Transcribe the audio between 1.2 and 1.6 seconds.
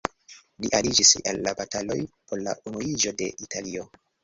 al la